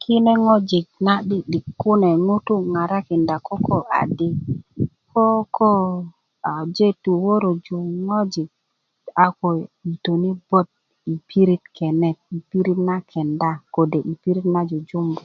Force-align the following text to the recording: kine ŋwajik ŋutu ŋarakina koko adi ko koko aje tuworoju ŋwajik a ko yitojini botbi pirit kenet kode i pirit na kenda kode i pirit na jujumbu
kine 0.00 0.32
ŋwajik 0.42 0.86
ŋutu 2.26 2.54
ŋarakina 2.72 3.34
koko 3.46 3.76
adi 4.00 4.28
ko 5.10 5.24
koko 5.56 5.70
aje 6.54 6.88
tuworoju 7.02 7.78
ŋwajik 8.06 8.50
a 9.24 9.26
ko 9.38 9.48
yitojini 9.86 10.30
botbi 10.48 11.12
pirit 11.28 11.64
kenet 11.76 12.18
kode 12.20 12.20
i 12.36 12.38
pirit 12.50 12.76
na 12.88 12.96
kenda 13.10 13.50
kode 13.74 13.98
i 14.12 14.14
pirit 14.22 14.46
na 14.54 14.60
jujumbu 14.68 15.22